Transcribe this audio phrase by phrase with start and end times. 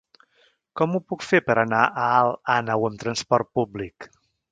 [0.79, 4.09] Com ho puc fer per anar a Alt Àneu amb trasport públic?